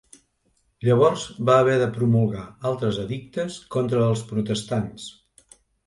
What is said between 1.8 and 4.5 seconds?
de promulgar altres edictes contra els